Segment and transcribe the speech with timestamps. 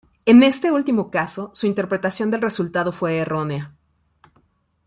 [0.25, 3.75] En este último caso, su interpretación del resultado fue errónea.